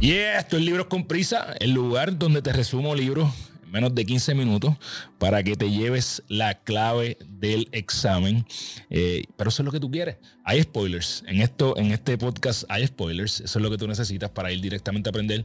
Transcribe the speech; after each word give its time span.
Yeah, 0.00 0.38
esto 0.38 0.56
es 0.56 0.62
Libros 0.62 0.86
con 0.86 1.04
Prisa, 1.04 1.54
el 1.60 1.72
lugar 1.72 2.16
donde 2.18 2.40
te 2.40 2.54
resumo 2.54 2.94
libros 2.94 3.30
en 3.62 3.70
menos 3.70 3.94
de 3.94 4.06
15 4.06 4.34
minutos 4.34 4.74
para 5.18 5.42
que 5.42 5.56
te 5.56 5.70
lleves 5.70 6.22
la 6.26 6.54
clave 6.54 7.18
del 7.28 7.68
examen. 7.72 8.46
Eh, 8.88 9.24
pero 9.36 9.50
eso 9.50 9.60
es 9.60 9.66
lo 9.66 9.72
que 9.72 9.78
tú 9.78 9.90
quieres. 9.90 10.16
Hay 10.42 10.62
spoilers. 10.62 11.22
En, 11.26 11.42
esto, 11.42 11.76
en 11.76 11.92
este 11.92 12.16
podcast 12.16 12.64
hay 12.70 12.86
spoilers. 12.86 13.40
Eso 13.40 13.58
es 13.58 13.62
lo 13.62 13.70
que 13.70 13.76
tú 13.76 13.86
necesitas 13.86 14.30
para 14.30 14.50
ir 14.50 14.62
directamente 14.62 15.10
a 15.10 15.10
aprender. 15.10 15.44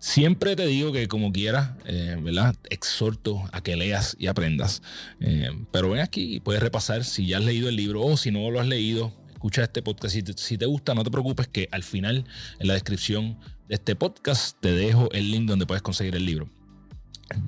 Siempre 0.00 0.56
te 0.56 0.66
digo 0.66 0.90
que 0.90 1.06
como 1.06 1.30
quieras, 1.32 1.70
eh, 1.84 2.18
¿verdad? 2.20 2.56
Exhorto 2.70 3.48
a 3.52 3.62
que 3.62 3.76
leas 3.76 4.16
y 4.18 4.26
aprendas. 4.26 4.82
Eh, 5.20 5.50
pero 5.70 5.90
ven 5.90 6.00
aquí 6.00 6.34
y 6.34 6.40
puedes 6.40 6.60
repasar 6.60 7.04
si 7.04 7.28
ya 7.28 7.38
has 7.38 7.44
leído 7.44 7.68
el 7.68 7.76
libro 7.76 8.02
o 8.02 8.16
si 8.16 8.32
no 8.32 8.50
lo 8.50 8.58
has 8.58 8.66
leído. 8.66 9.12
Escucha 9.46 9.62
este 9.62 9.80
podcast. 9.80 10.16
si 10.38 10.58
te 10.58 10.66
gusta, 10.66 10.92
no 10.92 11.04
te 11.04 11.10
preocupes 11.12 11.46
que 11.46 11.68
al 11.70 11.84
final, 11.84 12.24
en 12.58 12.66
la 12.66 12.74
descripción 12.74 13.38
de 13.68 13.76
este 13.76 13.94
podcast 13.94 14.58
te 14.58 14.72
dejo 14.72 15.08
el 15.12 15.30
link 15.30 15.46
donde 15.46 15.66
puedes 15.66 15.82
conseguir 15.82 16.16
el 16.16 16.26
libro. 16.26 16.48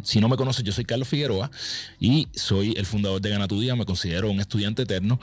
Si 0.05 0.21
no 0.21 0.29
me 0.29 0.37
conoces, 0.37 0.63
yo 0.65 0.71
soy 0.71 0.85
Carlos 0.85 1.09
Figueroa 1.09 1.51
y 1.99 2.29
soy 2.37 2.73
el 2.77 2.87
fundador 2.87 3.21
de 3.21 3.31
Gana 3.31 3.49
Tu 3.49 3.59
Día. 3.59 3.75
Me 3.75 3.85
considero 3.85 4.31
un 4.31 4.39
estudiante 4.39 4.83
eterno. 4.83 5.19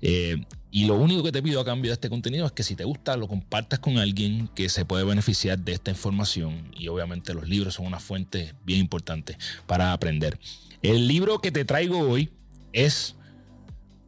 Eh, 0.00 0.42
y 0.70 0.86
lo 0.86 0.94
único 0.94 1.22
que 1.22 1.32
te 1.32 1.42
pido 1.42 1.60
a 1.60 1.66
cambio 1.66 1.90
de 1.90 1.96
este 1.96 2.08
contenido 2.08 2.46
es 2.46 2.52
que 2.52 2.62
si 2.62 2.76
te 2.76 2.84
gusta, 2.84 3.14
lo 3.18 3.28
compartas 3.28 3.78
con 3.78 3.98
alguien 3.98 4.48
que 4.54 4.70
se 4.70 4.86
puede 4.86 5.04
beneficiar 5.04 5.58
de 5.58 5.72
esta 5.72 5.90
información. 5.90 6.70
Y 6.74 6.88
obviamente 6.88 7.34
los 7.34 7.46
libros 7.46 7.74
son 7.74 7.84
una 7.84 8.00
fuente 8.00 8.54
bien 8.64 8.80
importante 8.80 9.36
para 9.66 9.92
aprender. 9.92 10.38
El 10.80 11.08
libro 11.08 11.42
que 11.42 11.52
te 11.52 11.66
traigo 11.66 11.98
hoy 11.98 12.30
es 12.72 13.16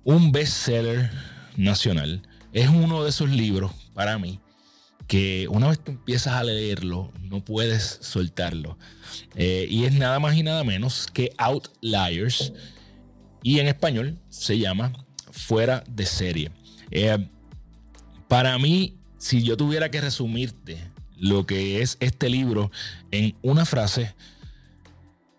un 0.05 0.33
bestseller 0.33 1.11
nacional. 1.59 2.23
Es 2.53 2.69
uno 2.69 3.05
de 3.05 3.11
esos 3.11 3.29
libros 3.29 3.73
para 3.93 4.19
mí 4.19 4.41
que 5.09 5.49
una 5.49 5.69
vez 5.69 5.80
tú 5.80 5.93
empiezas 5.93 6.35
a 6.35 6.45
leerlo, 6.45 7.11
no 7.23 7.43
puedes 7.43 7.99
soltarlo. 8.03 8.79
Eh, 9.35 9.66
y 9.69 9.85
es 9.85 9.95
nada 9.95 10.21
más 10.21 10.37
y 10.37 10.43
nada 10.43 10.63
menos 10.65 11.07
que 11.13 11.32
Outliers. 11.38 12.52
Y 13.43 13.59
en 13.59 13.69
español 13.69 14.19
se 14.29 14.59
llama 14.59 14.93
Fuera 15.32 15.82
de 15.88 16.05
serie. 16.05 16.51
Eh, 16.91 17.27
para 18.29 18.59
mí, 18.59 18.99
si 19.16 19.43
yo 19.43 19.57
tuviera 19.57 19.91
que 19.91 20.02
resumirte 20.02 20.79
lo 21.16 21.47
que 21.47 21.80
es 21.80 21.97
este 22.01 22.29
libro 22.29 22.71
en 23.10 23.35
una 23.41 23.65
frase, 23.65 24.15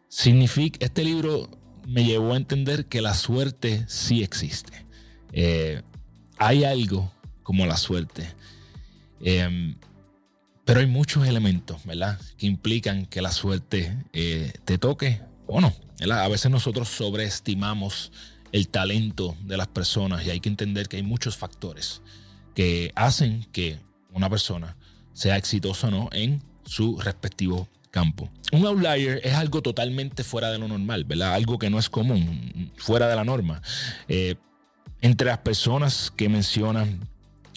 significa, 0.07 0.83
este 0.83 1.03
libro 1.03 1.47
me 1.87 2.05
llevó 2.05 2.33
a 2.33 2.37
entender 2.37 2.87
que 2.87 3.01
la 3.01 3.13
suerte 3.13 3.85
sí 3.87 4.23
existe. 4.23 4.85
Eh, 5.31 5.83
hay 6.39 6.63
algo 6.63 7.11
como 7.43 7.65
la 7.65 7.77
suerte. 7.77 8.33
Em, 9.21 9.75
pero 10.65 10.79
hay 10.79 10.87
muchos 10.87 11.27
elementos, 11.27 11.85
¿verdad? 11.85 12.19
Que 12.37 12.47
implican 12.47 13.05
que 13.05 13.21
la 13.21 13.31
suerte 13.31 13.95
eh, 14.13 14.53
te 14.65 14.77
toque 14.77 15.21
o 15.45 15.61
no. 15.61 15.73
A 16.11 16.27
veces 16.29 16.49
nosotros 16.49 16.87
sobreestimamos 16.87 18.11
el 18.51 18.69
talento 18.69 19.35
de 19.43 19.57
las 19.57 19.67
personas 19.67 20.25
y 20.25 20.29
hay 20.29 20.39
que 20.39 20.49
entender 20.49 20.87
que 20.87 20.97
hay 20.97 21.03
muchos 21.03 21.37
factores 21.37 22.01
que 22.55 22.91
hacen 22.95 23.45
que 23.51 23.79
una 24.13 24.29
persona 24.29 24.77
sea 25.13 25.37
exitosa 25.37 25.87
o 25.87 25.91
no 25.91 26.09
en 26.13 26.41
su 26.65 26.99
respectivo 26.99 27.67
campo. 27.91 28.29
Un 28.51 28.65
outlier 28.65 29.19
es 29.23 29.33
algo 29.33 29.61
totalmente 29.61 30.23
fuera 30.23 30.51
de 30.51 30.59
lo 30.59 30.67
normal, 30.67 31.03
¿verdad? 31.03 31.33
Algo 31.33 31.59
que 31.59 31.69
no 31.69 31.79
es 31.79 31.89
común, 31.89 32.71
fuera 32.77 33.07
de 33.07 33.15
la 33.15 33.23
norma. 33.23 33.61
Eh, 34.07 34.35
entre 35.01 35.27
las 35.27 35.39
personas 35.39 36.11
que 36.15 36.29
mencionan 36.29 36.99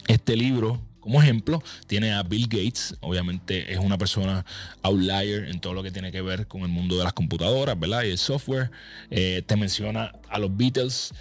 este 0.06 0.36
libro, 0.36 0.80
como 1.02 1.20
ejemplo, 1.20 1.62
tiene 1.88 2.12
a 2.12 2.22
Bill 2.22 2.46
Gates, 2.46 2.94
obviamente 3.00 3.72
es 3.72 3.78
una 3.78 3.98
persona 3.98 4.44
outlier 4.82 5.48
en 5.48 5.60
todo 5.60 5.74
lo 5.74 5.82
que 5.82 5.90
tiene 5.90 6.12
que 6.12 6.22
ver 6.22 6.46
con 6.46 6.62
el 6.62 6.68
mundo 6.68 6.96
de 6.96 7.02
las 7.02 7.12
computadoras, 7.12 7.78
¿verdad? 7.78 8.04
Y 8.04 8.10
el 8.10 8.18
software. 8.18 8.70
Eh, 9.10 9.42
te 9.44 9.56
menciona 9.56 10.12
a 10.28 10.38
los 10.38 10.56
Beatles, 10.56 11.12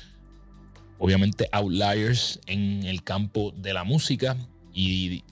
obviamente 1.00 1.50
outliers 1.52 2.40
en 2.46 2.84
el 2.84 3.04
campo 3.04 3.54
de 3.58 3.74
la 3.74 3.84
música 3.84 4.38
y 4.72 5.24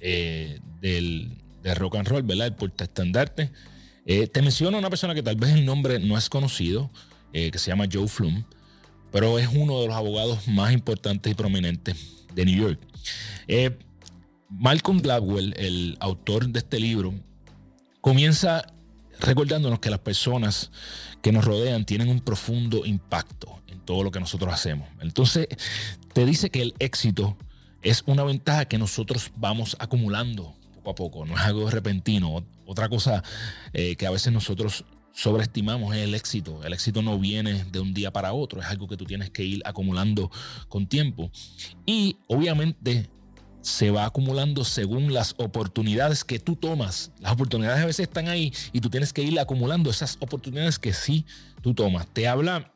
eh, 0.00 0.58
del, 0.80 1.30
rock 1.76 1.96
and 1.96 2.08
roll, 2.08 2.22
¿verdad? 2.22 2.46
El 2.46 2.54
portaestandarte. 2.54 3.50
Eh, 4.06 4.26
te 4.26 4.40
menciona 4.40 4.78
una 4.78 4.88
persona 4.88 5.14
que 5.14 5.22
tal 5.22 5.36
vez 5.36 5.50
el 5.50 5.66
nombre 5.66 5.98
no 5.98 6.16
es 6.16 6.30
conocido, 6.30 6.90
que 7.30 7.58
se 7.58 7.70
llama 7.70 7.84
Joe 7.92 8.08
Flum, 8.08 8.42
pero 9.10 9.38
es 9.38 9.48
uno 9.52 9.80
de 9.80 9.88
los 9.88 9.96
abogados 9.96 10.48
más 10.48 10.72
importantes 10.72 11.32
y 11.32 11.34
prominentes 11.34 11.96
de 12.34 12.44
New 12.44 12.60
York. 12.60 12.80
Malcolm 14.50 15.00
Gladwell, 15.00 15.54
el 15.58 15.96
autor 16.00 16.48
de 16.48 16.60
este 16.60 16.80
libro, 16.80 17.14
comienza 18.00 18.64
recordándonos 19.20 19.78
que 19.80 19.90
las 19.90 19.98
personas 19.98 20.70
que 21.22 21.32
nos 21.32 21.44
rodean 21.44 21.84
tienen 21.84 22.08
un 22.08 22.20
profundo 22.20 22.86
impacto 22.86 23.60
en 23.66 23.80
todo 23.80 24.02
lo 24.02 24.10
que 24.10 24.20
nosotros 24.20 24.52
hacemos. 24.52 24.88
Entonces, 25.00 25.48
te 26.14 26.24
dice 26.24 26.50
que 26.50 26.62
el 26.62 26.74
éxito 26.78 27.36
es 27.82 28.02
una 28.06 28.24
ventaja 28.24 28.64
que 28.64 28.78
nosotros 28.78 29.30
vamos 29.36 29.76
acumulando 29.78 30.54
poco 30.76 30.90
a 30.90 30.94
poco, 30.94 31.26
no 31.26 31.34
es 31.34 31.40
algo 31.42 31.70
repentino. 31.70 32.44
Otra 32.64 32.88
cosa 32.88 33.22
eh, 33.72 33.96
que 33.96 34.06
a 34.06 34.10
veces 34.10 34.32
nosotros 34.32 34.84
sobreestimamos 35.18 35.96
es 35.96 36.04
el 36.04 36.14
éxito. 36.14 36.62
El 36.62 36.72
éxito 36.72 37.02
no 37.02 37.18
viene 37.18 37.64
de 37.64 37.80
un 37.80 37.92
día 37.92 38.12
para 38.12 38.32
otro, 38.32 38.60
es 38.60 38.66
algo 38.68 38.86
que 38.86 38.96
tú 38.96 39.04
tienes 39.04 39.30
que 39.30 39.42
ir 39.42 39.62
acumulando 39.64 40.30
con 40.68 40.86
tiempo. 40.86 41.30
Y 41.84 42.18
obviamente 42.28 43.10
se 43.60 43.90
va 43.90 44.04
acumulando 44.04 44.64
según 44.64 45.12
las 45.12 45.34
oportunidades 45.38 46.22
que 46.22 46.38
tú 46.38 46.54
tomas. 46.54 47.10
Las 47.18 47.32
oportunidades 47.32 47.82
a 47.82 47.86
veces 47.86 48.06
están 48.06 48.28
ahí 48.28 48.52
y 48.72 48.80
tú 48.80 48.90
tienes 48.90 49.12
que 49.12 49.22
ir 49.22 49.38
acumulando 49.40 49.90
esas 49.90 50.16
oportunidades 50.20 50.78
que 50.78 50.92
sí 50.92 51.26
tú 51.62 51.74
tomas. 51.74 52.06
Te 52.06 52.28
habla 52.28 52.72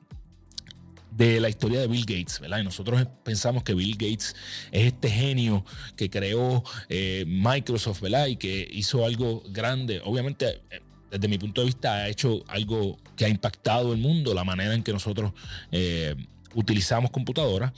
de 1.12 1.38
la 1.38 1.48
historia 1.48 1.78
de 1.78 1.86
Bill 1.86 2.06
Gates, 2.06 2.41
¿verdad? 2.41 2.58
Y 2.58 2.64
nosotros 2.64 3.06
pensamos 3.22 3.62
que 3.62 3.75
Bill 3.75 3.92
Gates 3.92 4.34
es 4.72 4.86
este 4.86 5.10
genio 5.10 5.64
que 5.94 6.10
creó 6.10 6.64
eh, 6.88 7.25
Microsoft, 7.28 8.00
¿verdad? 8.00 8.26
Y 8.26 8.36
que 8.36 8.69
hizo 8.72 9.04
algo 9.04 9.44
grande. 9.47 10.00
Obviamente, 10.04 10.62
eh, 10.70 10.81
desde 11.12 11.28
mi 11.28 11.39
punto 11.39 11.61
de 11.61 11.67
vista, 11.67 11.95
ha 11.95 12.09
hecho 12.09 12.43
algo 12.49 12.99
que 13.17 13.27
ha 13.27 13.28
impactado 13.28 13.93
el 13.93 14.00
mundo, 14.00 14.33
la 14.33 14.45
manera 14.45 14.75
en 14.75 14.83
que 14.83 14.93
nosotros 14.93 15.33
eh, 15.71 16.17
utilizamos 16.55 17.11
computadoras. 17.11 17.73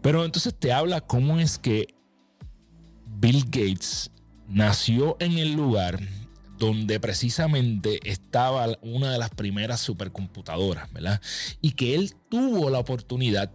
Pero 0.00 0.24
entonces 0.24 0.54
te 0.56 0.72
habla 0.72 1.00
cómo 1.00 1.40
es 1.40 1.58
que 1.58 1.94
Bill 3.18 3.44
Gates 3.44 4.10
nació 4.48 5.16
en 5.20 5.38
el 5.38 5.52
lugar 5.52 6.00
donde 6.58 7.00
precisamente 7.00 8.00
estaba 8.08 8.78
una 8.82 9.12
de 9.12 9.18
las 9.18 9.30
primeras 9.30 9.80
supercomputadoras, 9.80 10.92
¿verdad? 10.92 11.20
Y 11.60 11.72
que 11.72 11.94
él 11.94 12.14
tuvo 12.28 12.70
la 12.70 12.78
oportunidad 12.78 13.50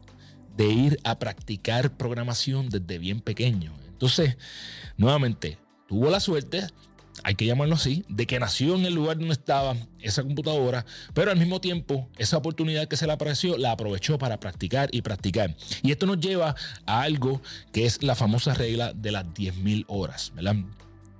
de 0.57 0.67
ir 0.67 0.99
a 1.03 1.19
practicar 1.19 1.95
programación 1.95 2.69
desde 2.69 2.97
bien 2.97 3.21
pequeño. 3.21 3.73
Entonces, 3.89 4.37
nuevamente, 4.97 5.57
tuvo 5.87 6.09
la 6.09 6.19
suerte 6.19 6.67
hay 7.23 7.35
que 7.35 7.45
llamarlo 7.45 7.75
así, 7.75 8.05
de 8.09 8.27
que 8.27 8.39
nació 8.39 8.75
en 8.75 8.85
el 8.85 8.93
lugar 8.93 9.17
donde 9.17 9.33
estaba 9.33 9.75
esa 9.99 10.23
computadora, 10.23 10.85
pero 11.13 11.31
al 11.31 11.37
mismo 11.37 11.61
tiempo 11.61 12.09
esa 12.17 12.37
oportunidad 12.37 12.87
que 12.87 12.97
se 12.97 13.07
le 13.07 13.13
apareció 13.13 13.57
la 13.57 13.71
aprovechó 13.71 14.17
para 14.17 14.39
practicar 14.39 14.89
y 14.91 15.01
practicar. 15.01 15.55
Y 15.81 15.91
esto 15.91 16.05
nos 16.05 16.19
lleva 16.19 16.55
a 16.85 17.01
algo 17.01 17.41
que 17.71 17.85
es 17.85 18.03
la 18.03 18.15
famosa 18.15 18.53
regla 18.53 18.93
de 18.93 19.11
las 19.11 19.25
10.000 19.25 19.85
horas, 19.87 20.31
¿verdad? 20.35 20.55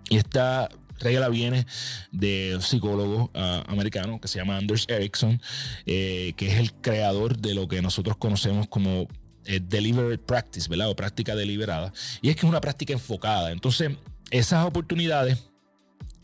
Y 0.10 0.18
esta 0.18 0.70
regla 1.00 1.30
viene 1.30 1.66
de 2.12 2.54
un 2.56 2.62
psicólogo 2.62 3.32
ah, 3.34 3.64
americano 3.68 4.20
que 4.20 4.28
se 4.28 4.40
llama 4.40 4.58
Anders 4.58 4.86
Ericsson, 4.88 5.42
eh, 5.86 6.34
que 6.38 6.48
es 6.48 6.60
el 6.60 6.74
creador 6.74 7.38
de 7.38 7.54
lo 7.54 7.68
que 7.68 7.82
nosotros 7.82 8.18
conocemos 8.18 8.68
como 8.68 9.08
eh, 9.46 9.60
deliberate 9.62 10.18
practice, 10.18 10.70
¿verdad? 10.70 10.90
O 10.90 10.96
práctica 10.96 11.36
deliberada. 11.36 11.92
Y 12.22 12.30
es 12.30 12.36
que 12.36 12.42
es 12.46 12.50
una 12.50 12.62
práctica 12.62 12.94
enfocada. 12.94 13.52
Entonces, 13.52 13.92
esas 14.32 14.66
oportunidades 14.66 15.38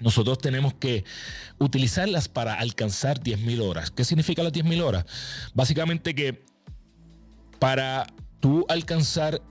nosotros 0.01 0.37
tenemos 0.39 0.73
que 0.73 1.05
utilizarlas 1.59 2.27
para 2.27 2.55
alcanzar 2.55 3.19
10.000 3.19 3.61
horas. 3.61 3.91
¿Qué 3.91 4.03
significa 4.03 4.43
las 4.43 4.53
10.000 4.53 4.81
horas? 4.81 5.05
Básicamente 5.53 6.15
que 6.15 6.43
para 7.59 8.07
tú 8.39 8.65
alcanzar 8.69 9.41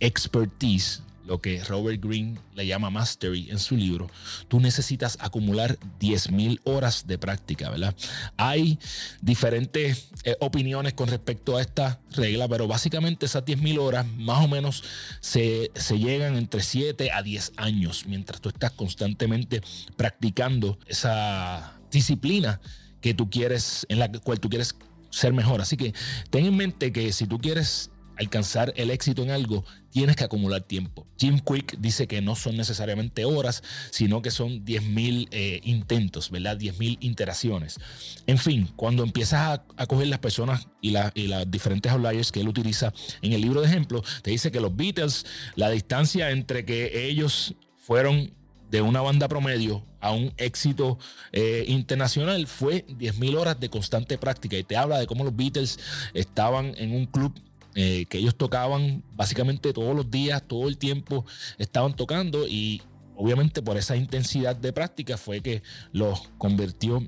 expertise, 0.00 1.02
lo 1.26 1.40
que 1.40 1.62
Robert 1.64 2.02
Greene 2.02 2.38
le 2.54 2.66
llama 2.66 2.90
mastery 2.90 3.50
en 3.50 3.58
su 3.58 3.76
libro, 3.76 4.08
tú 4.48 4.60
necesitas 4.60 5.18
acumular 5.20 5.78
10.000 6.00 6.60
horas 6.64 7.06
de 7.06 7.18
práctica, 7.18 7.70
¿verdad? 7.70 7.94
Hay 8.36 8.78
diferentes 9.20 10.08
eh, 10.24 10.36
opiniones 10.40 10.94
con 10.94 11.08
respecto 11.08 11.56
a 11.56 11.60
esta 11.60 12.00
regla, 12.12 12.48
pero 12.48 12.66
básicamente 12.66 13.26
esas 13.26 13.44
10.000 13.44 13.78
horas 13.78 14.06
más 14.16 14.44
o 14.44 14.48
menos 14.48 14.84
se, 15.20 15.70
se 15.74 15.98
llegan 15.98 16.36
entre 16.36 16.62
7 16.62 17.10
a 17.12 17.22
10 17.22 17.52
años, 17.56 18.04
mientras 18.06 18.40
tú 18.40 18.48
estás 18.48 18.72
constantemente 18.72 19.62
practicando 19.96 20.78
esa 20.86 21.78
disciplina 21.90 22.60
que 23.00 23.14
tú 23.14 23.30
quieres, 23.30 23.86
en 23.88 23.98
la 23.98 24.10
cual 24.10 24.40
tú 24.40 24.48
quieres 24.48 24.76
ser 25.10 25.32
mejor. 25.32 25.60
Así 25.60 25.76
que 25.76 25.94
ten 26.30 26.46
en 26.46 26.56
mente 26.56 26.92
que 26.92 27.12
si 27.12 27.26
tú 27.26 27.38
quieres 27.38 27.90
alcanzar 28.16 28.72
el 28.76 28.90
éxito 28.90 29.22
en 29.22 29.30
algo, 29.30 29.64
tienes 29.90 30.16
que 30.16 30.24
acumular 30.24 30.62
tiempo. 30.62 31.06
Jim 31.18 31.38
Quick 31.38 31.78
dice 31.78 32.06
que 32.06 32.20
no 32.20 32.34
son 32.34 32.56
necesariamente 32.56 33.24
horas, 33.24 33.62
sino 33.90 34.22
que 34.22 34.30
son 34.30 34.64
10.000 34.64 35.28
eh, 35.30 35.60
intentos, 35.64 36.30
¿verdad? 36.30 36.58
10.000 36.58 36.98
interacciones. 37.00 37.78
En 38.26 38.38
fin, 38.38 38.70
cuando 38.76 39.02
empiezas 39.02 39.60
a, 39.76 39.86
coger 39.86 40.08
las 40.08 40.18
personas 40.18 40.68
y, 40.80 40.94
y 41.14 41.26
las 41.28 41.50
diferentes 41.50 41.90
outliers 41.92 42.32
que 42.32 42.40
él 42.40 42.48
utiliza 42.48 42.92
en 43.22 43.32
el 43.32 43.40
libro 43.40 43.60
de 43.60 43.68
ejemplo, 43.68 44.02
te 44.22 44.30
dice 44.30 44.50
que 44.50 44.60
los 44.60 44.74
Beatles, 44.74 45.26
la 45.54 45.70
distancia 45.70 46.30
entre 46.30 46.64
que 46.64 47.08
ellos 47.08 47.54
fueron 47.76 48.32
de 48.70 48.82
una 48.82 49.00
banda 49.00 49.28
promedio 49.28 49.84
a 50.00 50.12
un 50.12 50.32
éxito 50.36 50.98
eh, 51.32 51.64
internacional 51.68 52.46
fue 52.46 52.86
10.000 52.86 53.36
horas 53.36 53.60
de 53.60 53.68
constante 53.68 54.18
práctica 54.18 54.56
y 54.56 54.64
te 54.64 54.76
habla 54.76 54.98
de 54.98 55.06
cómo 55.06 55.24
los 55.24 55.34
Beatles 55.34 55.78
estaban 56.14 56.74
en 56.76 56.92
un 56.92 57.06
club 57.06 57.32
eh, 57.78 58.06
que 58.06 58.16
ellos 58.16 58.34
tocaban 58.34 59.04
básicamente 59.14 59.74
todos 59.74 59.94
los 59.94 60.10
días, 60.10 60.42
todo 60.42 60.66
el 60.66 60.78
tiempo 60.78 61.26
estaban 61.58 61.94
tocando 61.94 62.48
y 62.48 62.80
obviamente 63.16 63.60
por 63.60 63.76
esa 63.76 63.96
intensidad 63.96 64.56
de 64.56 64.72
práctica 64.72 65.18
fue 65.18 65.42
que 65.42 65.62
los 65.92 66.30
convirtió 66.38 67.06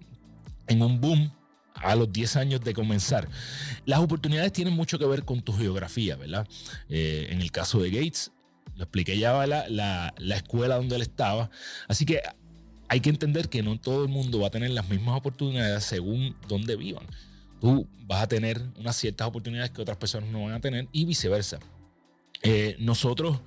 en 0.66 0.82
un 0.82 1.00
boom 1.00 1.32
a 1.74 1.96
los 1.96 2.12
10 2.12 2.36
años 2.36 2.60
de 2.60 2.74
comenzar. 2.74 3.30
Las 3.86 4.00
oportunidades 4.00 4.52
tienen 4.52 4.74
mucho 4.74 4.98
que 4.98 5.06
ver 5.06 5.24
con 5.24 5.40
tu 5.40 5.54
geografía, 5.54 6.16
¿verdad? 6.16 6.46
Eh, 6.90 7.28
en 7.30 7.40
el 7.40 7.50
caso 7.50 7.80
de 7.80 7.90
Gates, 7.90 8.30
lo 8.76 8.84
expliqué 8.84 9.16
ya 9.18 9.46
la, 9.46 9.66
la, 9.70 10.12
la 10.18 10.36
escuela 10.36 10.76
donde 10.76 10.96
él 10.96 11.02
estaba. 11.02 11.48
Así 11.88 12.04
que 12.04 12.20
hay 12.88 13.00
que 13.00 13.08
entender 13.08 13.48
que 13.48 13.62
no 13.62 13.80
todo 13.80 14.02
el 14.02 14.10
mundo 14.10 14.40
va 14.40 14.48
a 14.48 14.50
tener 14.50 14.70
las 14.72 14.86
mismas 14.90 15.16
oportunidades 15.16 15.84
según 15.84 16.36
donde 16.46 16.76
vivan. 16.76 17.06
Tú 17.60 17.88
vas 18.06 18.22
a 18.22 18.28
tener 18.28 18.60
unas 18.76 18.96
ciertas 18.96 19.28
oportunidades 19.28 19.70
que 19.70 19.82
otras 19.82 19.96
personas 19.96 20.30
no 20.30 20.44
van 20.44 20.54
a 20.54 20.60
tener 20.60 20.88
y 20.92 21.04
viceversa. 21.04 21.58
Eh, 22.42 22.76
nosotros 22.78 23.40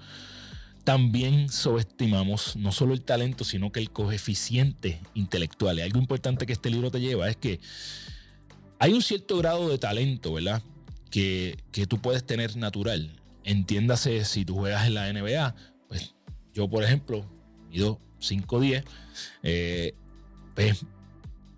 también 0.84 1.50
subestimamos 1.50 2.56
no 2.56 2.72
solo 2.72 2.94
el 2.94 3.02
talento, 3.02 3.44
sino 3.44 3.72
que 3.72 3.80
el 3.80 3.92
coeficiente 3.92 5.00
intelectual. 5.14 5.80
Y 5.80 5.82
algo 5.82 6.00
importante 6.00 6.46
que 6.46 6.54
este 6.54 6.70
libro 6.70 6.92
te 6.92 7.00
lleva 7.00 7.30
es 7.30 7.38
que 7.38 7.60
hay 8.80 8.94
un 8.94 9.02
cierto 9.02 9.38
grado 9.38 9.70
de 9.70 9.78
talento, 9.78 10.34
¿verdad? 10.34 10.62
Que, 11.10 11.58
que 11.72 11.86
tú 11.86 12.02
puedes 12.02 12.26
tener 12.26 12.58
natural. 12.58 13.12
Entiéndase, 13.44 14.26
si 14.26 14.44
tú 14.46 14.56
juegas 14.56 14.88
en 14.88 14.96
la 14.96 15.12
NBA, 15.12 15.56
pues 15.88 16.16
yo, 16.54 16.70
por 16.70 16.84
ejemplo, 16.84 17.26
mido 17.70 18.00
5'10, 18.20 18.84
eh, 19.44 19.94
pues 20.56 20.86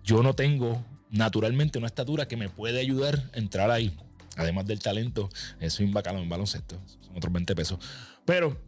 yo 0.02 0.22
no 0.22 0.34
tengo 0.34 0.84
naturalmente 1.10 1.78
una 1.78 1.86
estatura 1.86 2.26
que 2.26 2.36
me 2.36 2.48
puede 2.48 2.80
ayudar 2.80 3.30
a 3.34 3.38
entrar 3.38 3.70
ahí. 3.70 3.96
Además 4.36 4.66
del 4.66 4.80
talento, 4.80 5.28
eh, 5.60 5.70
soy 5.70 5.86
un 5.86 5.92
bacalao 5.92 6.22
en 6.22 6.28
baloncesto, 6.28 6.80
son 7.00 7.16
otros 7.16 7.32
20 7.32 7.54
pesos. 7.54 7.78
Pero 8.24 8.58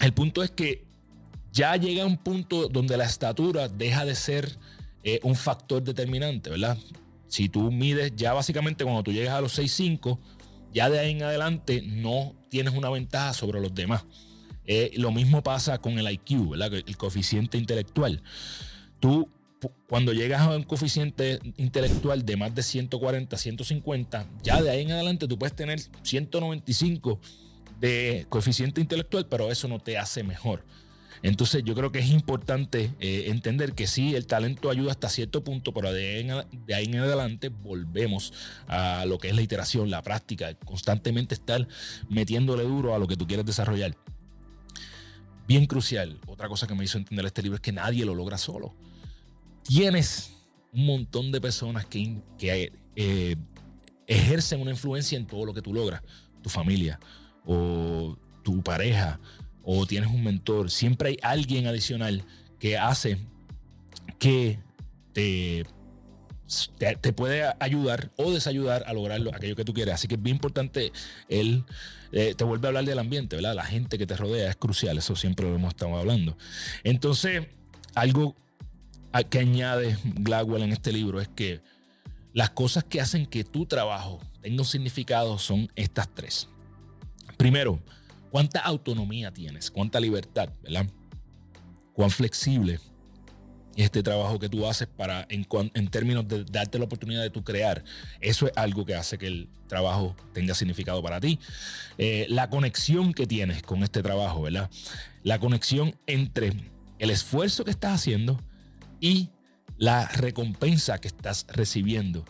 el 0.00 0.12
punto 0.12 0.42
es 0.42 0.50
que 0.50 0.84
ya 1.52 1.76
llega 1.76 2.04
un 2.04 2.18
punto 2.18 2.68
donde 2.68 2.96
la 2.96 3.04
estatura 3.04 3.68
deja 3.68 4.04
de 4.04 4.14
ser 4.14 4.58
eh, 5.02 5.20
un 5.22 5.34
factor 5.34 5.82
determinante, 5.82 6.50
¿verdad? 6.50 6.76
Si 7.28 7.48
tú 7.48 7.70
mides, 7.70 8.12
ya 8.16 8.32
básicamente 8.32 8.84
cuando 8.84 9.02
tú 9.02 9.12
llegas 9.12 9.34
a 9.34 9.40
los 9.40 9.58
6'5, 9.58 10.18
ya 10.72 10.90
de 10.90 10.98
ahí 10.98 11.12
en 11.12 11.22
adelante 11.22 11.82
no 11.82 12.34
tienes 12.48 12.74
una 12.74 12.90
ventaja 12.90 13.32
sobre 13.32 13.60
los 13.60 13.74
demás. 13.74 14.04
Eh, 14.66 14.92
lo 14.96 15.10
mismo 15.10 15.42
pasa 15.42 15.78
con 15.78 15.98
el 15.98 16.10
IQ, 16.10 16.54
el 16.54 16.96
coeficiente 16.96 17.58
intelectual. 17.58 18.22
Tú, 19.00 19.28
cuando 19.86 20.12
llegas 20.12 20.40
a 20.42 20.56
un 20.56 20.62
coeficiente 20.62 21.40
intelectual 21.56 22.24
de 22.24 22.36
más 22.36 22.54
de 22.54 22.62
140, 22.62 23.36
150, 23.36 24.26
ya 24.42 24.62
de 24.62 24.70
ahí 24.70 24.82
en 24.82 24.92
adelante 24.92 25.28
tú 25.28 25.38
puedes 25.38 25.54
tener 25.54 25.80
195 26.02 27.20
de 27.80 28.26
coeficiente 28.28 28.80
intelectual, 28.80 29.26
pero 29.26 29.50
eso 29.50 29.68
no 29.68 29.78
te 29.78 29.98
hace 29.98 30.22
mejor. 30.22 30.64
Entonces 31.22 31.62
yo 31.64 31.74
creo 31.74 31.92
que 31.92 31.98
es 31.98 32.10
importante 32.10 32.94
eh, 32.98 33.24
entender 33.26 33.74
que 33.74 33.86
sí, 33.86 34.14
el 34.14 34.26
talento 34.26 34.70
ayuda 34.70 34.92
hasta 34.92 35.08
cierto 35.10 35.44
punto, 35.44 35.74
pero 35.74 35.92
de, 35.92 36.44
ahí 36.74 36.84
en 36.86 36.96
adelante 36.96 37.48
volvemos 37.48 38.32
a 38.66 39.04
lo 39.06 39.18
que 39.18 39.28
es 39.28 39.34
la 39.34 39.42
iteración, 39.42 39.90
la 39.90 40.02
práctica, 40.02 40.54
constantemente 40.54 41.34
estar 41.34 41.68
metiéndole 42.08 42.62
duro 42.62 42.94
a 42.94 42.98
lo 42.98 43.06
que 43.06 43.16
tú 43.16 43.26
quieres 43.26 43.44
desarrollar. 43.44 43.96
Bien 45.46 45.66
crucial, 45.66 46.18
otra 46.26 46.48
cosa 46.48 46.66
que 46.66 46.74
me 46.74 46.84
hizo 46.84 46.96
entender 46.96 47.26
este 47.26 47.42
libro 47.42 47.56
es 47.56 47.60
que 47.60 47.72
nadie 47.72 48.04
lo 48.06 48.14
logra 48.14 48.38
solo. 48.38 48.74
Tienes 49.62 50.32
un 50.72 50.86
montón 50.86 51.32
de 51.32 51.40
personas 51.40 51.86
que, 51.86 52.22
eh, 52.96 53.36
ejercen 54.06 54.60
una 54.60 54.72
influencia 54.72 55.16
en 55.16 55.26
todo 55.26 55.46
lo 55.46 55.54
que 55.54 55.62
tú 55.62 55.72
logras, 55.72 56.02
tu 56.42 56.48
familia 56.48 56.98
o 57.44 58.16
tu 58.42 58.62
pareja 58.62 59.20
o 59.62 59.86
tienes 59.86 60.10
un 60.10 60.24
mentor, 60.24 60.70
siempre 60.70 61.10
hay 61.10 61.16
alguien 61.22 61.66
adicional 61.66 62.24
que 62.58 62.76
hace 62.76 63.18
que 64.18 64.58
te, 65.12 65.64
te, 67.00 67.12
puede 67.12 67.44
ayudar 67.60 68.10
o 68.16 68.32
desayudar 68.32 68.84
a 68.86 68.92
lograr 68.92 69.20
aquello 69.34 69.56
que 69.56 69.64
tú 69.64 69.72
quieres. 69.72 69.94
Así 69.94 70.08
que 70.08 70.14
es 70.16 70.22
bien 70.22 70.36
importante, 70.36 70.92
él 71.28 71.64
eh, 72.12 72.34
te 72.36 72.44
vuelve 72.44 72.66
a 72.66 72.68
hablar 72.68 72.84
del 72.84 72.98
ambiente, 72.98 73.36
¿verdad? 73.36 73.54
La 73.54 73.64
gente 73.64 73.98
que 73.98 74.06
te 74.06 74.16
rodea 74.16 74.50
es 74.50 74.56
crucial, 74.56 74.98
eso 74.98 75.16
siempre 75.16 75.48
lo 75.48 75.54
hemos 75.54 75.70
estado 75.70 75.96
hablando. 75.96 76.36
Entonces, 76.84 77.46
algo 77.94 78.34
que 79.28 79.38
añade 79.38 79.96
Gladwell 80.04 80.62
en 80.62 80.72
este 80.72 80.92
libro 80.92 81.20
es 81.20 81.28
que 81.28 81.60
las 82.32 82.50
cosas 82.50 82.84
que 82.84 83.00
hacen 83.00 83.26
que 83.26 83.44
tu 83.44 83.66
trabajo 83.66 84.20
tenga 84.40 84.62
un 84.62 84.66
significado 84.66 85.38
son 85.38 85.68
estas 85.74 86.08
tres. 86.14 86.48
Primero, 87.36 87.80
¿Cuánta 88.30 88.60
autonomía 88.60 89.32
tienes? 89.32 89.70
¿Cuánta 89.70 89.98
libertad? 89.98 90.50
¿Verdad? 90.62 90.86
¿Cuán 91.92 92.10
flexible 92.10 92.78
es 93.76 93.84
este 93.84 94.02
trabajo 94.02 94.38
que 94.38 94.48
tú 94.48 94.66
haces 94.66 94.88
para, 94.88 95.26
en, 95.28 95.88
términos 95.88 96.26
de 96.28 96.44
darte 96.44 96.78
la 96.78 96.84
oportunidad 96.84 97.22
de 97.22 97.30
tú 97.30 97.42
crear? 97.42 97.82
Eso 98.20 98.46
es 98.46 98.52
algo 98.56 98.86
que 98.86 98.94
hace 98.94 99.18
que 99.18 99.26
el 99.26 99.48
trabajo 99.66 100.14
tenga 100.32 100.54
significado 100.54 101.02
para 101.02 101.20
ti. 101.20 101.40
Eh, 101.98 102.26
la 102.28 102.48
conexión 102.50 103.12
que 103.12 103.26
tienes 103.26 103.62
con 103.62 103.82
este 103.82 104.02
trabajo, 104.02 104.42
¿verdad? 104.42 104.70
La 105.24 105.40
conexión 105.40 105.96
entre 106.06 106.52
el 107.00 107.10
esfuerzo 107.10 107.64
que 107.64 107.72
estás 107.72 107.94
haciendo 107.94 108.40
y 109.00 109.30
la 109.80 110.06
recompensa 110.08 111.00
que 111.00 111.08
estás 111.08 111.46
recibiendo. 111.48 112.24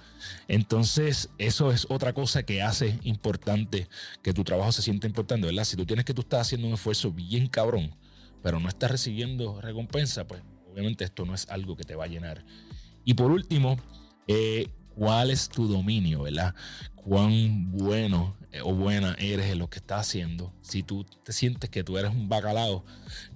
Entonces, 0.46 1.31
eso 1.38 1.72
es 1.72 1.87
otra 1.90 2.12
cosa 2.12 2.44
que 2.44 2.62
hace 2.62 2.99
importante 3.02 3.88
que 4.22 4.32
tu 4.32 4.44
trabajo 4.44 4.70
se 4.70 4.82
sienta 4.82 5.08
importante, 5.08 5.49
¿verdad? 5.49 5.64
Si 5.64 5.76
tú 5.76 5.84
tienes 5.84 6.05
que 6.05 6.14
tú 6.14 6.20
estás 6.22 6.43
haciendo 6.43 6.69
un 6.69 6.75
esfuerzo 6.75 7.11
bien 7.11 7.49
cabrón, 7.49 7.96
pero 8.43 8.61
no 8.61 8.69
estás 8.69 8.93
recibiendo 8.93 9.61
recompensa, 9.61 10.28
pues 10.28 10.43
obviamente 10.70 11.05
esto 11.05 11.25
no 11.25 11.34
es 11.34 11.49
algo 11.49 11.76
que 11.76 11.82
te 11.82 11.96
va 11.96 12.05
a 12.05 12.08
llenar. 12.08 12.44
Y 13.05 13.15
por 13.15 13.32
último, 13.32 13.77
eh, 14.29 14.69
¿cuál 14.94 15.31
es 15.31 15.49
tu 15.49 15.69
dominio, 15.69 16.23
verdad? 16.23 16.55
cuán 17.03 17.73
bueno 17.73 18.37
eh, 18.53 18.61
o 18.63 18.75
buena 18.75 19.15
eres 19.19 19.47
en 19.47 19.59
lo 19.59 19.70
que 19.70 19.79
estás 19.79 20.01
haciendo. 20.01 20.53
Si 20.61 20.82
tú 20.82 21.05
te 21.25 21.32
sientes 21.32 21.70
que 21.70 21.85
tú 21.85 21.99
eres 21.99 22.11
un 22.11 22.29
bacalao 22.29 22.85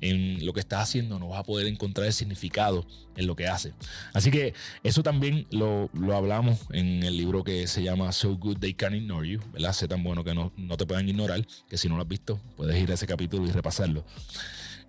en 0.01 0.45
lo 0.45 0.53
que 0.53 0.61
estás 0.61 0.83
haciendo, 0.83 1.19
no 1.19 1.29
vas 1.29 1.41
a 1.41 1.45
poder 1.45 1.67
encontrar 1.67 2.07
el 2.07 2.13
significado 2.13 2.87
en 3.17 3.27
lo 3.27 3.37
que 3.37 3.47
haces. 3.47 3.73
Así 4.13 4.31
que 4.31 4.55
eso 4.83 5.03
también 5.03 5.47
lo, 5.51 5.91
hablamos 6.13 6.61
en 6.71 7.03
el 7.03 7.17
libro 7.17 7.45
que 7.45 7.67
se 7.67 7.83
llama 7.83 8.13
So 8.13 8.37
Good 8.37 8.59
They 8.59 8.75
Can 8.75 8.95
Ignore 8.95 9.29
You, 9.29 9.41
¿verdad? 9.53 9.73
Sé 9.73 9.89
tan 9.89 10.03
bueno 10.03 10.25
que 10.25 10.35
no, 10.35 10.53
te 10.77 10.87
puedan 10.87 11.09
ignorar, 11.09 11.47
que 11.69 11.79
si 11.79 11.89
no 11.89 11.97
lo 11.97 12.03
has 12.03 12.09
visto, 12.09 12.41
puedes 12.57 12.81
ir 12.81 12.91
a 12.91 12.95
ese 12.95 13.07
capítulo 13.07 13.47
y 13.47 13.51
repasarlo. 13.51 14.05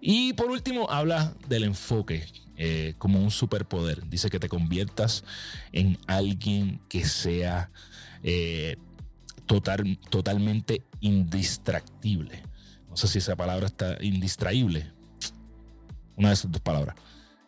Y 0.01 0.34
por 0.34 0.51
último, 0.51 0.89
habla 0.89 1.34
del 1.48 1.63
enfoque 1.63 2.25
eh, 2.57 2.95
como 2.97 3.19
un 3.19 3.31
superpoder. 3.31 4.07
Dice 4.07 4.29
que 4.29 4.39
te 4.39 4.50
conviertas 4.50 5.24
en 5.71 5.97
alguien 6.07 6.79
que 6.89 7.05
sea 7.05 7.69
eh, 8.24 8.77
total, 9.45 10.00
totalmente 10.09 10.83
indistractible. 11.01 12.43
No 12.89 12.97
sé 12.97 13.07
si 13.07 13.17
esa 13.17 13.35
palabra 13.35 13.65
está 13.65 13.97
indistraíble. 14.01 14.91
Una 16.15 16.29
de 16.29 16.33
esas 16.35 16.51
dos 16.51 16.62
palabras. 16.62 16.95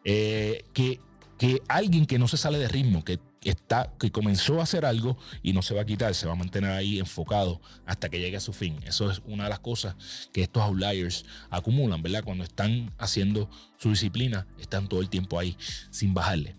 Eh, 0.04 0.66
que, 0.74 1.00
que 1.38 1.62
alguien 1.68 2.06
que 2.06 2.20
no 2.20 2.28
se 2.28 2.38
sale 2.38 2.60
de 2.60 2.68
ritmo, 2.68 3.04
que 3.04 3.20
está, 3.50 3.94
que 4.00 4.12
comenzó 4.12 4.60
a 4.60 4.64
hacer 4.64 4.86
algo 4.86 5.18
y 5.44 5.54
no 5.54 5.62
se 5.62 5.74
va 5.74 5.82
a 5.82 5.86
quitar, 5.86 6.14
se 6.16 6.28
va 6.28 6.34
a 6.34 6.36
mantener 6.36 6.72
ahí 6.72 7.00
enfocado 7.00 7.62
hasta 7.86 8.10
que 8.10 8.20
llegue 8.20 8.38
a 8.38 8.42
su 8.42 8.54
fin. 8.54 8.80
Eso 8.86 9.10
es 9.10 9.22
una 9.26 9.46
de 9.46 9.50
las 9.50 9.60
cosas 9.60 9.96
que 10.34 10.42
estos 10.42 10.64
outliers 10.64 11.26
acumulan, 11.50 12.02
¿verdad? 12.02 12.24
Cuando 12.24 12.44
están 12.44 12.94
haciendo 12.98 13.50
su 13.78 13.90
disciplina, 13.90 14.48
están 14.60 14.88
todo 14.88 15.02
el 15.02 15.10
tiempo 15.10 15.40
ahí 15.40 15.58
sin 15.90 16.14
bajarle. 16.14 16.56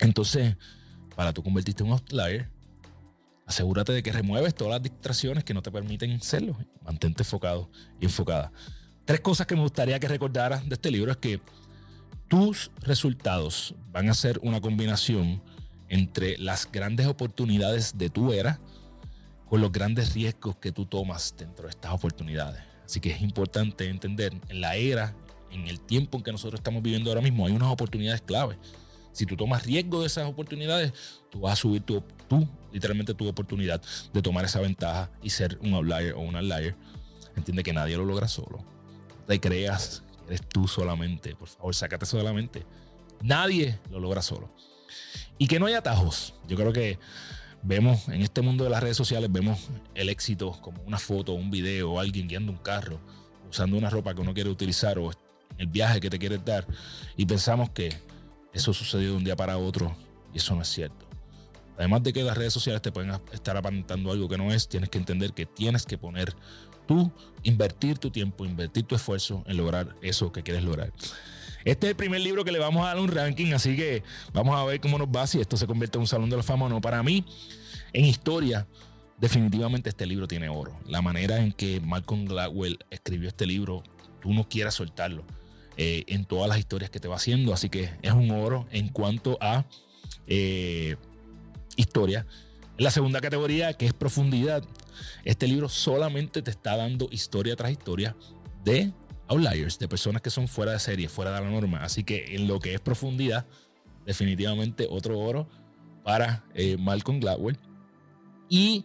Entonces, 0.00 0.56
para 1.14 1.32
tú 1.32 1.42
convertirte 1.42 1.82
en 1.82 1.88
un 1.88 1.92
outlier, 1.92 2.48
asegúrate 3.46 3.92
de 3.92 4.02
que 4.02 4.12
remueves 4.12 4.54
todas 4.54 4.72
las 4.72 4.82
distracciones 4.82 5.44
que 5.44 5.54
no 5.54 5.62
te 5.62 5.70
permiten 5.70 6.20
serlo. 6.20 6.56
Mantente 6.82 7.22
enfocado 7.22 7.70
y 8.00 8.06
enfocada. 8.06 8.52
Tres 9.04 9.20
cosas 9.20 9.46
que 9.46 9.54
me 9.54 9.62
gustaría 9.62 9.98
que 9.98 10.08
recordaras 10.08 10.68
de 10.68 10.74
este 10.74 10.90
libro 10.90 11.10
es 11.10 11.16
que 11.18 11.40
tus 12.28 12.70
resultados 12.80 13.74
van 13.90 14.08
a 14.08 14.14
ser 14.14 14.38
una 14.42 14.60
combinación 14.60 15.42
entre 15.90 16.38
las 16.38 16.70
grandes 16.70 17.06
oportunidades 17.06 17.98
de 17.98 18.08
tu 18.08 18.32
era 18.32 18.58
con 19.48 19.60
los 19.60 19.72
grandes 19.72 20.14
riesgos 20.14 20.56
que 20.56 20.70
tú 20.70 20.86
tomas 20.86 21.34
dentro 21.36 21.64
de 21.64 21.70
estas 21.70 21.92
oportunidades. 21.92 22.62
Así 22.84 23.00
que 23.00 23.10
es 23.10 23.20
importante 23.20 23.88
entender 23.88 24.32
en 24.48 24.60
la 24.60 24.76
era, 24.76 25.14
en 25.50 25.66
el 25.66 25.80
tiempo 25.80 26.16
en 26.16 26.24
que 26.24 26.32
nosotros 26.32 26.60
estamos 26.60 26.82
viviendo 26.82 27.10
ahora 27.10 27.20
mismo, 27.20 27.46
hay 27.46 27.52
unas 27.52 27.68
oportunidades 27.68 28.22
clave. 28.22 28.56
Si 29.12 29.26
tú 29.26 29.36
tomas 29.36 29.66
riesgo 29.66 30.00
de 30.00 30.06
esas 30.06 30.28
oportunidades, 30.28 30.92
tú 31.30 31.40
vas 31.40 31.54
a 31.54 31.56
subir 31.56 31.82
tu, 31.82 32.00
tú, 32.28 32.48
literalmente 32.72 33.12
tu 33.12 33.26
oportunidad 33.26 33.82
de 34.12 34.22
tomar 34.22 34.44
esa 34.44 34.60
ventaja 34.60 35.10
y 35.20 35.30
ser 35.30 35.58
un 35.60 35.74
outlier 35.74 36.14
o 36.14 36.20
un 36.20 36.36
outlier. 36.36 36.76
Entiende 37.36 37.64
que 37.64 37.72
nadie 37.72 37.96
lo 37.96 38.04
logra 38.04 38.28
solo. 38.28 38.58
No 38.58 39.24
te 39.26 39.40
creas 39.40 40.04
que 40.20 40.34
eres 40.34 40.48
tú 40.48 40.68
solamente. 40.68 41.34
Por 41.34 41.48
favor, 41.48 41.74
sácate 41.74 42.06
solamente. 42.06 42.64
Nadie 43.20 43.80
lo 43.90 43.98
logra 43.98 44.22
solo. 44.22 44.54
Y 45.38 45.46
que 45.46 45.58
no 45.58 45.66
hay 45.66 45.74
atajos. 45.74 46.34
Yo 46.46 46.56
creo 46.56 46.72
que 46.72 46.98
vemos 47.62 48.08
en 48.08 48.22
este 48.22 48.40
mundo 48.40 48.64
de 48.64 48.70
las 48.70 48.82
redes 48.82 48.96
sociales, 48.96 49.30
vemos 49.30 49.68
el 49.94 50.08
éxito 50.08 50.52
como 50.60 50.82
una 50.82 50.98
foto, 50.98 51.32
un 51.32 51.50
video, 51.50 51.98
alguien 52.00 52.28
guiando 52.28 52.52
un 52.52 52.58
carro, 52.58 53.00
usando 53.48 53.76
una 53.76 53.90
ropa 53.90 54.14
que 54.14 54.20
uno 54.20 54.34
quiere 54.34 54.50
utilizar 54.50 54.98
o 54.98 55.10
el 55.58 55.66
viaje 55.66 56.00
que 56.00 56.10
te 56.10 56.18
quieres 56.18 56.44
dar. 56.44 56.66
Y 57.16 57.26
pensamos 57.26 57.70
que 57.70 57.90
eso 58.52 58.72
sucedió 58.72 59.10
de 59.10 59.16
un 59.16 59.24
día 59.24 59.36
para 59.36 59.58
otro 59.58 59.94
y 60.32 60.38
eso 60.38 60.54
no 60.54 60.62
es 60.62 60.68
cierto. 60.68 61.09
Además 61.80 62.02
de 62.02 62.12
que 62.12 62.22
las 62.22 62.36
redes 62.36 62.52
sociales 62.52 62.82
te 62.82 62.92
pueden 62.92 63.10
estar 63.32 63.56
aparentando 63.56 64.12
algo 64.12 64.28
que 64.28 64.36
no 64.36 64.52
es, 64.52 64.68
tienes 64.68 64.90
que 64.90 64.98
entender 64.98 65.32
que 65.32 65.46
tienes 65.46 65.86
que 65.86 65.96
poner 65.96 66.36
tú, 66.86 67.10
invertir 67.42 67.96
tu 67.96 68.10
tiempo, 68.10 68.44
invertir 68.44 68.84
tu 68.84 68.94
esfuerzo 68.94 69.42
en 69.46 69.56
lograr 69.56 69.96
eso 70.02 70.30
que 70.30 70.42
quieres 70.42 70.62
lograr. 70.62 70.92
Este 71.64 71.86
es 71.86 71.90
el 71.92 71.96
primer 71.96 72.20
libro 72.20 72.44
que 72.44 72.52
le 72.52 72.58
vamos 72.58 72.84
a 72.84 72.88
dar 72.88 72.98
un 72.98 73.08
ranking, 73.08 73.54
así 73.54 73.76
que 73.76 74.02
vamos 74.34 74.58
a 74.58 74.64
ver 74.64 74.78
cómo 74.78 74.98
nos 74.98 75.08
va 75.08 75.26
si 75.26 75.40
esto 75.40 75.56
se 75.56 75.66
convierte 75.66 75.96
en 75.96 76.02
un 76.02 76.06
salón 76.06 76.28
de 76.28 76.36
la 76.36 76.42
fama 76.42 76.66
o 76.66 76.68
no. 76.68 76.82
Para 76.82 77.02
mí, 77.02 77.24
en 77.94 78.04
historia, 78.04 78.66
definitivamente 79.16 79.88
este 79.88 80.04
libro 80.04 80.28
tiene 80.28 80.50
oro. 80.50 80.78
La 80.86 81.00
manera 81.00 81.38
en 81.38 81.50
que 81.50 81.80
Malcolm 81.80 82.26
Gladwell 82.26 82.78
escribió 82.90 83.28
este 83.28 83.46
libro, 83.46 83.82
tú 84.20 84.34
no 84.34 84.46
quieras 84.46 84.74
soltarlo 84.74 85.24
eh, 85.78 86.04
en 86.08 86.26
todas 86.26 86.46
las 86.46 86.58
historias 86.58 86.90
que 86.90 87.00
te 87.00 87.08
va 87.08 87.16
haciendo, 87.16 87.54
así 87.54 87.70
que 87.70 87.90
es 88.02 88.12
un 88.12 88.30
oro 88.32 88.66
en 88.70 88.88
cuanto 88.88 89.38
a 89.40 89.64
eh, 90.26 90.96
historia. 91.90 92.24
La 92.78 92.92
segunda 92.92 93.20
categoría, 93.20 93.74
que 93.74 93.86
es 93.86 93.92
profundidad, 93.92 94.62
este 95.24 95.48
libro 95.48 95.68
solamente 95.68 96.40
te 96.40 96.50
está 96.50 96.76
dando 96.76 97.08
historia 97.10 97.56
tras 97.56 97.72
historia 97.72 98.16
de 98.64 98.92
outliers, 99.26 99.78
de 99.78 99.88
personas 99.88 100.22
que 100.22 100.30
son 100.30 100.46
fuera 100.46 100.72
de 100.72 100.78
serie, 100.78 101.08
fuera 101.08 101.34
de 101.34 101.40
la 101.40 101.50
norma. 101.50 101.82
Así 101.82 102.04
que 102.04 102.36
en 102.36 102.46
lo 102.46 102.60
que 102.60 102.74
es 102.74 102.80
profundidad, 102.80 103.44
definitivamente 104.06 104.86
otro 104.88 105.18
oro 105.18 105.48
para 106.04 106.44
eh, 106.54 106.76
Malcolm 106.78 107.20
Gladwell. 107.20 107.58
Y 108.48 108.84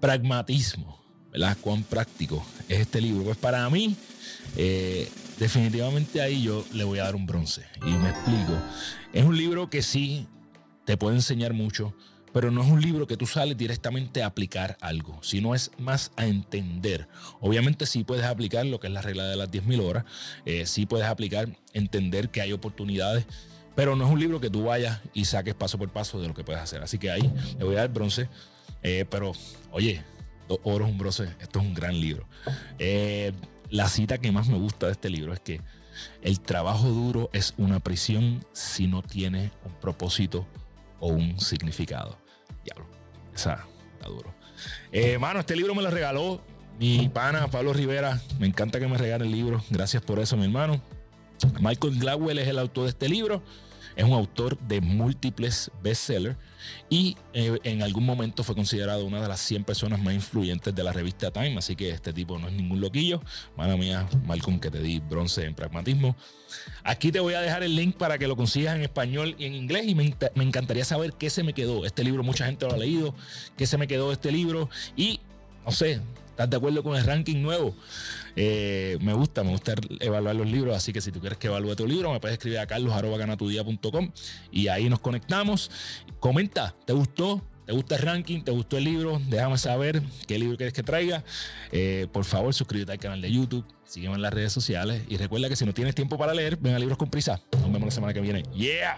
pragmatismo, 0.00 1.02
¿verdad? 1.32 1.56
Cuán 1.60 1.82
práctico 1.82 2.44
es 2.68 2.80
este 2.80 3.00
libro. 3.00 3.24
Pues 3.24 3.38
para 3.38 3.68
mí, 3.70 3.96
eh, 4.56 5.10
definitivamente 5.38 6.20
ahí 6.20 6.42
yo 6.42 6.64
le 6.72 6.84
voy 6.84 6.98
a 6.98 7.04
dar 7.04 7.16
un 7.16 7.26
bronce. 7.26 7.64
Y 7.84 7.90
me 7.90 8.10
explico. 8.10 8.52
Es 9.12 9.24
un 9.24 9.36
libro 9.36 9.68
que 9.68 9.82
sí 9.82 10.28
te 10.90 10.96
puede 10.96 11.14
enseñar 11.14 11.52
mucho, 11.52 11.94
pero 12.32 12.50
no 12.50 12.64
es 12.64 12.68
un 12.68 12.80
libro 12.80 13.06
que 13.06 13.16
tú 13.16 13.24
sales 13.24 13.56
directamente 13.56 14.24
a 14.24 14.26
aplicar 14.26 14.76
algo, 14.80 15.22
sino 15.22 15.54
es 15.54 15.70
más 15.78 16.10
a 16.16 16.26
entender. 16.26 17.06
Obviamente 17.38 17.86
sí 17.86 18.02
puedes 18.02 18.24
aplicar 18.24 18.66
lo 18.66 18.80
que 18.80 18.88
es 18.88 18.92
la 18.92 19.00
regla 19.00 19.28
de 19.28 19.36
las 19.36 19.52
10.000 19.52 19.80
horas, 19.84 20.04
eh, 20.46 20.66
sí 20.66 20.86
puedes 20.86 21.06
aplicar, 21.06 21.48
entender 21.74 22.30
que 22.30 22.40
hay 22.40 22.52
oportunidades, 22.52 23.24
pero 23.76 23.94
no 23.94 24.04
es 24.04 24.10
un 24.10 24.18
libro 24.18 24.40
que 24.40 24.50
tú 24.50 24.64
vayas 24.64 25.00
y 25.14 25.26
saques 25.26 25.54
paso 25.54 25.78
por 25.78 25.90
paso 25.90 26.20
de 26.20 26.26
lo 26.26 26.34
que 26.34 26.42
puedes 26.42 26.60
hacer. 26.60 26.82
Así 26.82 26.98
que 26.98 27.12
ahí 27.12 27.32
le 27.56 27.64
voy 27.64 27.76
a 27.76 27.82
dar 27.82 27.90
bronce, 27.90 28.28
eh, 28.82 29.04
pero 29.08 29.30
oye, 29.70 30.02
dos 30.48 30.58
oros, 30.64 30.90
un 30.90 30.98
bronce, 30.98 31.28
esto 31.40 31.60
es 31.60 31.66
un 31.66 31.72
gran 31.72 32.00
libro. 32.00 32.26
Eh, 32.80 33.30
la 33.68 33.88
cita 33.88 34.18
que 34.18 34.32
más 34.32 34.48
me 34.48 34.58
gusta 34.58 34.86
de 34.86 34.92
este 34.92 35.08
libro 35.08 35.32
es 35.32 35.38
que 35.38 35.60
el 36.22 36.40
trabajo 36.40 36.88
duro 36.88 37.30
es 37.32 37.54
una 37.58 37.78
prisión 37.78 38.44
si 38.52 38.88
no 38.88 39.02
tiene 39.02 39.52
un 39.64 39.72
propósito 39.74 40.48
o 41.00 41.08
un 41.08 41.40
significado. 41.40 42.16
Diablo, 42.64 42.86
esa 43.34 43.66
está 43.94 44.08
duro. 44.08 44.32
Eh, 44.92 45.18
mano, 45.18 45.40
este 45.40 45.56
libro 45.56 45.74
me 45.74 45.82
lo 45.82 45.90
regaló 45.90 46.40
mi 46.78 47.08
pana 47.08 47.48
Pablo 47.48 47.72
Rivera. 47.72 48.20
Me 48.38 48.46
encanta 48.46 48.78
que 48.78 48.86
me 48.86 48.96
regale 48.96 49.24
el 49.24 49.32
libro. 49.32 49.62
Gracias 49.70 50.02
por 50.02 50.18
eso, 50.18 50.36
mi 50.36 50.44
hermano. 50.44 50.80
Michael 51.60 51.98
Gladwell 51.98 52.38
es 52.38 52.48
el 52.48 52.58
autor 52.58 52.84
de 52.84 52.90
este 52.90 53.08
libro. 53.08 53.42
Es 54.00 54.06
un 54.06 54.14
autor 54.14 54.58
de 54.60 54.80
múltiples 54.80 55.70
bestsellers 55.82 56.34
y 56.88 57.18
eh, 57.34 57.58
en 57.64 57.82
algún 57.82 58.06
momento 58.06 58.42
fue 58.42 58.54
considerado 58.54 59.04
una 59.04 59.20
de 59.20 59.28
las 59.28 59.40
100 59.40 59.64
personas 59.64 60.00
más 60.00 60.14
influyentes 60.14 60.74
de 60.74 60.82
la 60.82 60.90
revista 60.90 61.30
Time. 61.30 61.58
Así 61.58 61.76
que 61.76 61.90
este 61.90 62.14
tipo 62.14 62.38
no 62.38 62.48
es 62.48 62.54
ningún 62.54 62.80
loquillo. 62.80 63.20
Mano 63.58 63.76
mía, 63.76 64.08
Malcolm, 64.24 64.58
que 64.58 64.70
te 64.70 64.80
di 64.80 65.00
bronce 65.00 65.44
en 65.44 65.54
pragmatismo. 65.54 66.16
Aquí 66.82 67.12
te 67.12 67.20
voy 67.20 67.34
a 67.34 67.42
dejar 67.42 67.62
el 67.62 67.76
link 67.76 67.94
para 67.98 68.16
que 68.16 68.26
lo 68.26 68.36
consigas 68.36 68.74
en 68.74 68.80
español 68.80 69.36
y 69.38 69.44
en 69.44 69.54
inglés. 69.54 69.86
Y 69.86 69.94
me, 69.94 70.16
me 70.34 70.44
encantaría 70.44 70.86
saber 70.86 71.12
qué 71.12 71.28
se 71.28 71.42
me 71.42 71.52
quedó. 71.52 71.84
Este 71.84 72.02
libro, 72.02 72.22
mucha 72.22 72.46
gente 72.46 72.64
lo 72.64 72.72
ha 72.72 72.78
leído. 72.78 73.14
¿Qué 73.58 73.66
se 73.66 73.76
me 73.76 73.86
quedó 73.86 74.12
este 74.12 74.32
libro? 74.32 74.70
Y 74.96 75.20
no 75.66 75.72
sé, 75.72 76.00
¿Estás 76.40 76.52
de 76.52 76.56
acuerdo 76.56 76.82
con 76.82 76.96
el 76.96 77.04
ranking 77.04 77.42
nuevo? 77.42 77.74
Eh, 78.34 78.96
me 79.02 79.12
gusta, 79.12 79.44
me 79.44 79.50
gusta 79.50 79.74
evaluar 80.00 80.34
los 80.34 80.50
libros, 80.50 80.74
así 80.74 80.90
que 80.90 81.02
si 81.02 81.12
tú 81.12 81.20
quieres 81.20 81.36
que 81.36 81.48
evalúe 81.48 81.76
tu 81.76 81.86
libro, 81.86 82.10
me 82.10 82.18
puedes 82.18 82.38
escribir 82.38 82.60
a 82.60 82.66
carlos.ganatudía.com 82.66 84.10
y 84.50 84.68
ahí 84.68 84.88
nos 84.88 85.00
conectamos. 85.00 85.70
Comenta, 86.18 86.74
¿te 86.86 86.94
gustó? 86.94 87.42
¿Te 87.66 87.74
gusta 87.74 87.96
el 87.96 88.00
ranking? 88.00 88.40
¿Te 88.40 88.52
gustó 88.52 88.78
el 88.78 88.84
libro? 88.84 89.20
Déjame 89.28 89.58
saber 89.58 90.02
qué 90.26 90.38
libro 90.38 90.56
quieres 90.56 90.72
que 90.72 90.82
traiga. 90.82 91.24
Eh, 91.72 92.06
por 92.10 92.24
favor, 92.24 92.54
suscríbete 92.54 92.92
al 92.92 92.98
canal 92.98 93.20
de 93.20 93.30
YouTube, 93.30 93.66
sígueme 93.84 94.14
en 94.14 94.22
las 94.22 94.32
redes 94.32 94.50
sociales 94.50 95.02
y 95.10 95.18
recuerda 95.18 95.50
que 95.50 95.56
si 95.56 95.66
no 95.66 95.74
tienes 95.74 95.94
tiempo 95.94 96.16
para 96.16 96.32
leer, 96.32 96.56
ven 96.56 96.74
a 96.74 96.78
Libros 96.78 96.96
con 96.96 97.10
Prisa. 97.10 97.38
Nos 97.52 97.64
vemos 97.64 97.82
la 97.82 97.90
semana 97.90 98.14
que 98.14 98.22
viene. 98.22 98.44
¡Yeah! 98.54 98.96